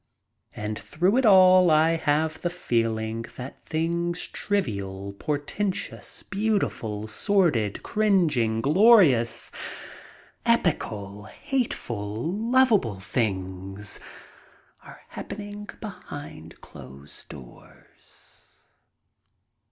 And 0.55 0.79
through 0.79 1.17
it 1.17 1.27
all 1.27 1.69
I 1.69 1.91
have 1.91 2.41
the 2.41 2.49
feeling 2.49 3.23
that 3.37 3.63
things 3.63 4.25
trivial, 4.25 5.13
portentous, 5.13 6.23
beautiful, 6.23 7.05
sordid, 7.07 7.83
cringing, 7.83 8.61
glorious, 8.61 9.29
simple, 9.29 9.61
epochal, 10.47 11.25
hateful, 11.25 12.15
lovable 12.33 12.99
things, 12.99 13.99
are 14.83 15.01
happening 15.09 15.69
behind 15.79 16.59
closed 16.61 17.29
doors. 17.29 18.57